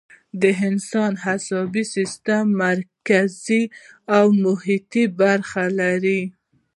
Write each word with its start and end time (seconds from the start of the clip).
د 0.41 0.43
انسان 0.67 1.13
عصبي 1.27 1.83
سیستم 1.95 2.45
مرکزي 2.63 3.63
او 4.17 4.25
محیطی 4.43 5.03
برخې 5.21 5.67
لري 5.79 6.21